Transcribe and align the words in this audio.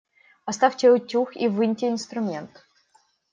Оставьте 0.49 0.89
утюг 0.91 1.29
и 1.35 1.47
выньте 1.47 1.87
инструмент. 1.87 2.63